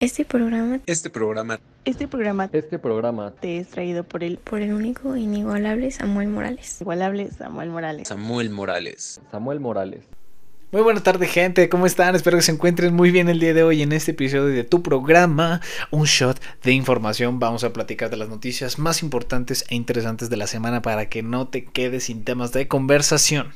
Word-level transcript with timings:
Este 0.00 0.24
programa, 0.24 0.80
Este 0.86 1.10
programa, 1.10 1.60
Este 1.84 2.08
programa 2.08 2.48
Este 2.54 2.78
programa 2.78 3.34
te 3.38 3.58
es 3.58 3.68
traído 3.68 4.02
por 4.02 4.24
el 4.24 4.38
por 4.38 4.62
el 4.62 4.72
único 4.72 5.14
e 5.14 5.20
inigualable 5.20 5.90
Samuel 5.90 6.28
Morales. 6.28 6.80
igualable 6.80 7.30
Samuel 7.30 7.68
Morales. 7.68 8.08
Samuel 8.08 8.48
Morales. 8.48 9.20
Samuel 9.30 9.60
Morales. 9.60 10.04
Muy 10.72 10.80
buena 10.80 11.02
tarde 11.02 11.26
gente, 11.26 11.68
¿cómo 11.68 11.84
están? 11.84 12.14
Espero 12.14 12.38
que 12.38 12.42
se 12.42 12.52
encuentren 12.52 12.94
muy 12.94 13.10
bien 13.10 13.28
el 13.28 13.40
día 13.40 13.52
de 13.52 13.62
hoy 13.62 13.82
en 13.82 13.92
este 13.92 14.12
episodio 14.12 14.46
de 14.46 14.64
tu 14.64 14.82
programa, 14.82 15.60
un 15.90 16.06
shot 16.06 16.40
de 16.62 16.72
información. 16.72 17.38
Vamos 17.38 17.62
a 17.64 17.74
platicar 17.74 18.08
de 18.08 18.16
las 18.16 18.30
noticias 18.30 18.78
más 18.78 19.02
importantes 19.02 19.66
e 19.68 19.74
interesantes 19.74 20.30
de 20.30 20.38
la 20.38 20.46
semana 20.46 20.80
para 20.80 21.10
que 21.10 21.22
no 21.22 21.48
te 21.48 21.66
quedes 21.66 22.04
sin 22.04 22.24
temas 22.24 22.52
de 22.52 22.68
conversación. 22.68 23.52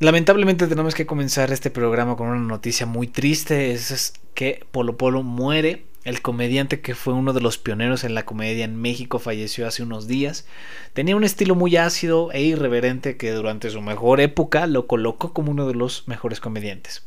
Lamentablemente 0.00 0.66
tenemos 0.66 0.94
que 0.94 1.06
comenzar 1.06 1.52
este 1.52 1.70
programa 1.70 2.16
con 2.16 2.28
una 2.28 2.40
noticia 2.40 2.84
muy 2.84 3.06
triste, 3.06 3.72
es, 3.72 4.12
que 4.34 4.66
Polo 4.70 4.96
Polo 4.96 5.22
muere. 5.22 5.84
El 6.04 6.20
comediante 6.20 6.80
que 6.80 6.94
fue 6.94 7.14
uno 7.14 7.32
de 7.32 7.40
los 7.40 7.56
pioneros 7.56 8.04
en 8.04 8.12
la 8.12 8.26
comedia 8.26 8.66
en 8.66 8.76
México 8.76 9.18
falleció 9.18 9.66
hace 9.66 9.82
unos 9.82 10.06
días. 10.06 10.46
Tenía 10.92 11.16
un 11.16 11.24
estilo 11.24 11.54
muy 11.54 11.76
ácido 11.78 12.30
e 12.32 12.42
irreverente 12.42 13.16
que 13.16 13.30
durante 13.30 13.70
su 13.70 13.80
mejor 13.80 14.20
época 14.20 14.66
lo 14.66 14.86
colocó 14.86 15.32
como 15.32 15.50
uno 15.50 15.66
de 15.66 15.74
los 15.74 16.06
mejores 16.06 16.40
comediantes. 16.40 17.04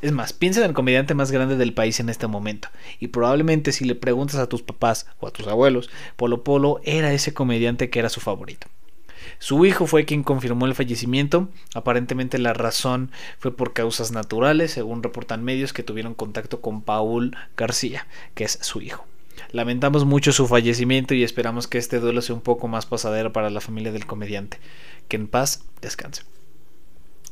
Es 0.00 0.10
más, 0.10 0.32
piensa 0.32 0.58
en 0.58 0.66
el 0.66 0.74
comediante 0.74 1.14
más 1.14 1.30
grande 1.30 1.56
del 1.56 1.74
país 1.74 2.00
en 2.00 2.08
este 2.08 2.26
momento. 2.26 2.68
Y 2.98 3.08
probablemente 3.08 3.70
si 3.70 3.84
le 3.84 3.94
preguntas 3.94 4.40
a 4.40 4.48
tus 4.48 4.62
papás 4.62 5.06
o 5.20 5.28
a 5.28 5.30
tus 5.30 5.46
abuelos, 5.46 5.90
Polo 6.16 6.42
Polo 6.42 6.80
era 6.82 7.12
ese 7.12 7.32
comediante 7.32 7.88
que 7.88 8.00
era 8.00 8.08
su 8.08 8.20
favorito. 8.20 8.66
Su 9.42 9.66
hijo 9.66 9.88
fue 9.88 10.04
quien 10.04 10.22
confirmó 10.22 10.66
el 10.66 10.74
fallecimiento. 10.76 11.48
Aparentemente 11.74 12.38
la 12.38 12.52
razón 12.52 13.10
fue 13.40 13.50
por 13.50 13.72
causas 13.72 14.12
naturales, 14.12 14.70
según 14.70 15.02
reportan 15.02 15.42
medios 15.42 15.72
que 15.72 15.82
tuvieron 15.82 16.14
contacto 16.14 16.60
con 16.60 16.80
Paul 16.80 17.36
García, 17.56 18.06
que 18.36 18.44
es 18.44 18.60
su 18.62 18.80
hijo. 18.80 19.04
Lamentamos 19.50 20.04
mucho 20.04 20.30
su 20.30 20.46
fallecimiento 20.46 21.14
y 21.14 21.24
esperamos 21.24 21.66
que 21.66 21.78
este 21.78 21.98
duelo 21.98 22.22
sea 22.22 22.36
un 22.36 22.40
poco 22.40 22.68
más 22.68 22.86
pasadero 22.86 23.32
para 23.32 23.50
la 23.50 23.60
familia 23.60 23.90
del 23.90 24.06
comediante. 24.06 24.60
Que 25.08 25.16
en 25.16 25.26
paz 25.26 25.64
descanse. 25.80 26.22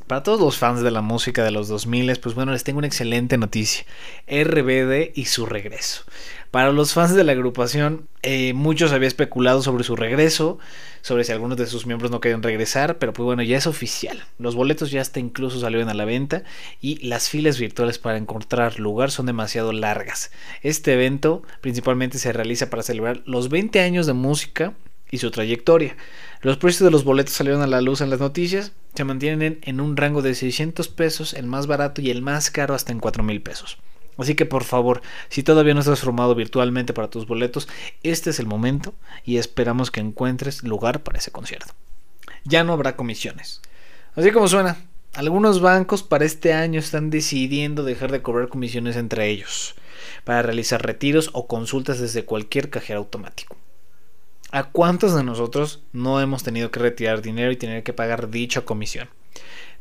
Para 0.07 0.23
todos 0.23 0.41
los 0.41 0.57
fans 0.57 0.81
de 0.81 0.91
la 0.91 1.01
música 1.01 1.45
de 1.45 1.51
los 1.51 1.69
2000, 1.69 2.19
pues 2.19 2.35
bueno, 2.35 2.51
les 2.51 2.65
tengo 2.65 2.79
una 2.79 2.87
excelente 2.87 3.37
noticia. 3.37 3.85
RBD 4.27 5.13
y 5.15 5.23
su 5.23 5.45
regreso. 5.45 6.03
Para 6.51 6.73
los 6.73 6.91
fans 6.91 7.15
de 7.15 7.23
la 7.23 7.31
agrupación, 7.31 8.09
eh, 8.23 8.51
muchos 8.51 8.91
había 8.91 9.07
especulado 9.07 9.61
sobre 9.61 9.85
su 9.85 9.95
regreso, 9.95 10.59
sobre 11.01 11.23
si 11.23 11.31
algunos 11.31 11.57
de 11.57 11.65
sus 11.65 11.85
miembros 11.85 12.11
no 12.11 12.19
querían 12.19 12.43
regresar, 12.43 12.97
pero 12.97 13.13
pues 13.13 13.23
bueno, 13.23 13.41
ya 13.41 13.55
es 13.55 13.67
oficial. 13.67 14.25
Los 14.37 14.55
boletos 14.55 14.91
ya 14.91 14.99
hasta 14.99 15.21
incluso 15.21 15.61
salieron 15.61 15.87
a 15.87 15.93
la 15.93 16.03
venta 16.03 16.43
y 16.81 16.97
las 17.07 17.29
filas 17.29 17.57
virtuales 17.57 17.99
para 17.99 18.17
encontrar 18.17 18.81
lugar 18.81 19.11
son 19.11 19.27
demasiado 19.27 19.71
largas. 19.71 20.29
Este 20.61 20.93
evento 20.93 21.41
principalmente 21.61 22.19
se 22.19 22.33
realiza 22.33 22.69
para 22.69 22.83
celebrar 22.83 23.21
los 23.25 23.47
20 23.47 23.79
años 23.79 24.05
de 24.05 24.11
música 24.11 24.73
y 25.09 25.19
su 25.19 25.31
trayectoria. 25.31 25.95
Los 26.41 26.57
precios 26.57 26.83
de 26.83 26.91
los 26.91 27.05
boletos 27.05 27.33
salieron 27.33 27.61
a 27.61 27.67
la 27.67 27.79
luz 27.79 28.01
en 28.01 28.09
las 28.09 28.19
noticias, 28.19 28.73
se 28.93 29.05
mantienen 29.05 29.59
en 29.63 29.79
un 29.79 29.95
rango 29.95 30.21
de 30.21 30.35
600 30.35 30.89
pesos, 30.89 31.33
el 31.33 31.45
más 31.45 31.67
barato 31.67 32.01
y 32.01 32.09
el 32.09 32.21
más 32.21 32.51
caro 32.51 32.75
hasta 32.75 32.91
en 32.91 32.99
4 32.99 33.23
mil 33.23 33.41
pesos. 33.41 33.77
Así 34.21 34.35
que 34.35 34.45
por 34.45 34.63
favor, 34.63 35.01
si 35.29 35.41
todavía 35.41 35.73
no 35.73 35.79
estás 35.79 36.01
formado 36.01 36.35
virtualmente 36.35 36.93
para 36.93 37.09
tus 37.09 37.25
boletos, 37.25 37.67
este 38.03 38.29
es 38.29 38.39
el 38.39 38.45
momento 38.45 38.93
y 39.25 39.37
esperamos 39.37 39.89
que 39.89 39.99
encuentres 39.99 40.63
lugar 40.63 41.01
para 41.01 41.17
ese 41.17 41.31
concierto. 41.31 41.73
Ya 42.43 42.63
no 42.63 42.73
habrá 42.73 42.95
comisiones. 42.95 43.61
Así 44.15 44.31
como 44.31 44.47
suena, 44.47 44.77
algunos 45.13 45.59
bancos 45.59 46.03
para 46.03 46.25
este 46.25 46.53
año 46.53 46.79
están 46.79 47.09
decidiendo 47.09 47.83
dejar 47.83 48.11
de 48.11 48.21
cobrar 48.21 48.47
comisiones 48.47 48.95
entre 48.95 49.27
ellos 49.27 49.75
para 50.23 50.41
realizar 50.41 50.85
retiros 50.85 51.31
o 51.33 51.47
consultas 51.47 51.99
desde 51.99 52.23
cualquier 52.23 52.69
cajero 52.69 52.99
automático. 52.99 53.57
¿A 54.51 54.65
cuántos 54.65 55.15
de 55.15 55.23
nosotros 55.23 55.81
no 55.93 56.21
hemos 56.21 56.43
tenido 56.43 56.71
que 56.71 56.79
retirar 56.79 57.21
dinero 57.21 57.51
y 57.51 57.57
tener 57.57 57.83
que 57.83 57.93
pagar 57.93 58.29
dicha 58.29 58.61
comisión? 58.61 59.09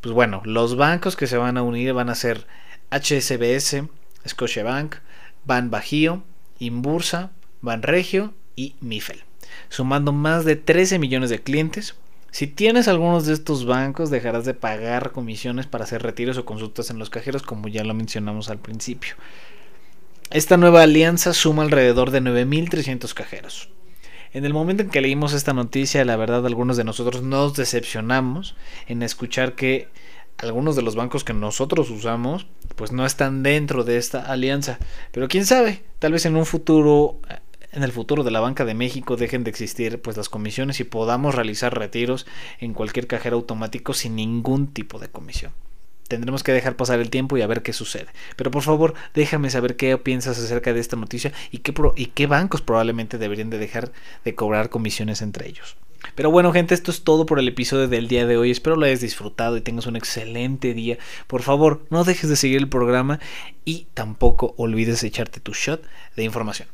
Pues 0.00 0.14
bueno, 0.14 0.40
los 0.44 0.76
bancos 0.76 1.14
que 1.14 1.26
se 1.26 1.36
van 1.36 1.58
a 1.58 1.62
unir 1.62 1.92
van 1.92 2.08
a 2.08 2.14
ser 2.14 2.46
HSBS, 2.90 3.84
Scotiabank, 4.26 4.96
Ban 5.44 5.70
Bajío, 5.70 6.22
Inbursa, 6.58 7.30
Ban 7.60 7.82
Regio 7.82 8.34
y 8.56 8.74
Mifel, 8.80 9.22
sumando 9.68 10.12
más 10.12 10.44
de 10.44 10.56
13 10.56 10.98
millones 10.98 11.30
de 11.30 11.42
clientes. 11.42 11.96
Si 12.30 12.46
tienes 12.46 12.86
algunos 12.86 13.26
de 13.26 13.34
estos 13.34 13.66
bancos, 13.66 14.10
dejarás 14.10 14.44
de 14.44 14.54
pagar 14.54 15.12
comisiones 15.12 15.66
para 15.66 15.84
hacer 15.84 16.02
retiros 16.02 16.38
o 16.38 16.44
consultas 16.44 16.90
en 16.90 16.98
los 16.98 17.10
cajeros, 17.10 17.42
como 17.42 17.68
ya 17.68 17.82
lo 17.82 17.94
mencionamos 17.94 18.50
al 18.50 18.58
principio. 18.58 19.14
Esta 20.30 20.56
nueva 20.56 20.82
alianza 20.82 21.34
suma 21.34 21.64
alrededor 21.64 22.12
de 22.12 22.20
9.300 22.20 23.12
cajeros. 23.14 23.68
En 24.32 24.44
el 24.44 24.54
momento 24.54 24.84
en 24.84 24.90
que 24.90 25.00
leímos 25.00 25.32
esta 25.32 25.52
noticia, 25.52 26.04
la 26.04 26.14
verdad 26.14 26.46
algunos 26.46 26.76
de 26.76 26.84
nosotros 26.84 27.22
nos 27.22 27.56
decepcionamos 27.56 28.54
en 28.86 29.02
escuchar 29.02 29.56
que 29.56 29.88
algunos 30.42 30.76
de 30.76 30.82
los 30.82 30.96
bancos 30.96 31.24
que 31.24 31.32
nosotros 31.32 31.90
usamos 31.90 32.46
pues 32.76 32.92
no 32.92 33.04
están 33.04 33.42
dentro 33.42 33.84
de 33.84 33.98
esta 33.98 34.22
alianza. 34.22 34.78
Pero 35.12 35.28
quién 35.28 35.44
sabe, 35.44 35.82
tal 35.98 36.12
vez 36.12 36.24
en 36.26 36.36
un 36.36 36.46
futuro 36.46 37.20
en 37.72 37.82
el 37.82 37.92
futuro 37.92 38.24
de 38.24 38.30
la 38.30 38.40
banca 38.40 38.64
de 38.64 38.74
México 38.74 39.16
dejen 39.16 39.44
de 39.44 39.50
existir 39.50 40.00
pues 40.02 40.16
las 40.16 40.28
comisiones 40.28 40.80
y 40.80 40.84
podamos 40.84 41.34
realizar 41.34 41.78
retiros 41.78 42.26
en 42.58 42.74
cualquier 42.74 43.06
cajero 43.06 43.36
automático 43.36 43.94
sin 43.94 44.16
ningún 44.16 44.68
tipo 44.68 44.98
de 44.98 45.08
comisión. 45.08 45.52
Tendremos 46.08 46.42
que 46.42 46.52
dejar 46.52 46.74
pasar 46.74 46.98
el 46.98 47.10
tiempo 47.10 47.38
y 47.38 47.42
a 47.42 47.46
ver 47.46 47.62
qué 47.62 47.72
sucede. 47.72 48.08
Pero 48.34 48.50
por 48.50 48.62
favor, 48.62 48.94
déjame 49.14 49.48
saber 49.48 49.76
qué 49.76 49.96
piensas 49.96 50.38
acerca 50.40 50.72
de 50.72 50.80
esta 50.80 50.96
noticia 50.96 51.32
y 51.52 51.58
qué, 51.58 51.72
pro 51.72 51.92
y 51.96 52.06
qué 52.06 52.26
bancos 52.26 52.62
probablemente 52.62 53.16
deberían 53.16 53.50
de 53.50 53.58
dejar 53.58 53.92
de 54.24 54.34
cobrar 54.34 54.70
comisiones 54.70 55.22
entre 55.22 55.46
ellos. 55.46 55.76
Pero 56.14 56.30
bueno, 56.30 56.52
gente, 56.52 56.74
esto 56.74 56.90
es 56.90 57.02
todo 57.02 57.26
por 57.26 57.38
el 57.38 57.48
episodio 57.48 57.88
del 57.88 58.08
día 58.08 58.26
de 58.26 58.36
hoy. 58.36 58.50
Espero 58.50 58.76
lo 58.76 58.86
hayas 58.86 59.00
disfrutado 59.00 59.56
y 59.56 59.60
tengas 59.60 59.86
un 59.86 59.96
excelente 59.96 60.74
día. 60.74 60.98
Por 61.26 61.42
favor, 61.42 61.84
no 61.90 62.04
dejes 62.04 62.28
de 62.28 62.36
seguir 62.36 62.58
el 62.58 62.68
programa 62.68 63.20
y 63.64 63.86
tampoco 63.94 64.54
olvides 64.56 65.02
echarte 65.04 65.40
tu 65.40 65.52
shot 65.52 65.82
de 66.16 66.24
información. 66.24 66.68